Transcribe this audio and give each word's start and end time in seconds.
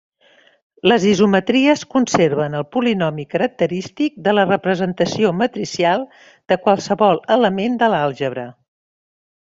Les 0.91 1.03
isometries 1.09 1.83
conserven 1.91 2.57
el 2.61 2.65
polinomi 2.77 3.27
característic 3.35 4.17
de 4.29 4.35
la 4.39 4.47
representació 4.53 5.37
matricial 5.45 6.11
de 6.53 6.61
qualsevol 6.67 7.25
element 7.41 7.81
de 7.85 7.95
l'àlgebra. 7.97 8.53